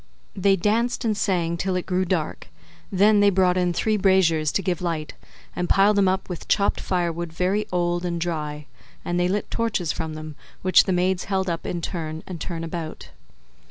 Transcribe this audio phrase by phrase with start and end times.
[0.35, 2.47] They danced and sang till it grew dark;
[2.91, 5.13] they then brought in three braziers151 to give light,
[5.55, 8.65] and piled them up with chopped firewood very old and dry,
[9.05, 13.09] and they lit torches from them, which the maids held up turn and turn about.